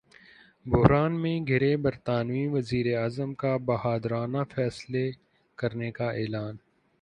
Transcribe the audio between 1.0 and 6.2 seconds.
میں گِھرے برطانوی وزیراعظم کا ’بہادرانہ فیصلے‘ کرنے کا